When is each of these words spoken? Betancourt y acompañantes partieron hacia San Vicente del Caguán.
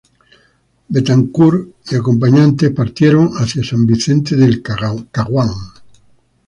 Betancourt 0.87 1.75
y 1.91 1.95
acompañantes 1.95 2.71
partieron 2.73 3.33
hacia 3.33 3.63
San 3.63 3.85
Vicente 3.85 4.35
del 4.35 4.63
Caguán. 4.63 5.51